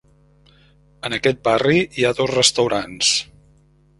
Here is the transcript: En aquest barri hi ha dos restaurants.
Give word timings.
En 1.09 1.15
aquest 1.17 1.43
barri 1.49 1.83
hi 1.99 2.07
ha 2.09 2.13
dos 2.21 2.33
restaurants. 2.33 3.15